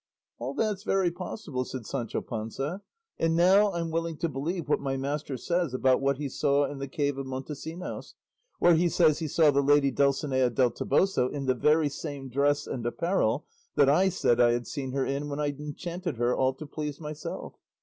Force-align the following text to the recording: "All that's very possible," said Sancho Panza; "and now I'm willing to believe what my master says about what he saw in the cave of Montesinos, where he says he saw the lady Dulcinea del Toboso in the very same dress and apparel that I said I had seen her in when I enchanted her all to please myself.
"All 0.39 0.55
that's 0.55 0.81
very 0.81 1.11
possible," 1.11 1.63
said 1.63 1.85
Sancho 1.85 2.21
Panza; 2.21 2.81
"and 3.19 3.35
now 3.35 3.71
I'm 3.71 3.91
willing 3.91 4.17
to 4.17 4.29
believe 4.29 4.67
what 4.67 4.79
my 4.79 4.97
master 4.97 5.37
says 5.37 5.75
about 5.75 6.01
what 6.01 6.17
he 6.17 6.27
saw 6.27 6.65
in 6.65 6.79
the 6.79 6.87
cave 6.87 7.19
of 7.19 7.27
Montesinos, 7.27 8.15
where 8.57 8.73
he 8.73 8.89
says 8.89 9.19
he 9.19 9.27
saw 9.27 9.51
the 9.51 9.61
lady 9.61 9.91
Dulcinea 9.91 10.49
del 10.49 10.71
Toboso 10.71 11.29
in 11.29 11.45
the 11.45 11.53
very 11.53 11.87
same 11.87 12.29
dress 12.29 12.65
and 12.65 12.83
apparel 12.83 13.45
that 13.75 13.89
I 13.89 14.09
said 14.09 14.41
I 14.41 14.53
had 14.53 14.65
seen 14.65 14.91
her 14.93 15.05
in 15.05 15.29
when 15.29 15.39
I 15.39 15.49
enchanted 15.49 16.17
her 16.17 16.35
all 16.35 16.55
to 16.55 16.65
please 16.65 16.99
myself. 16.99 17.59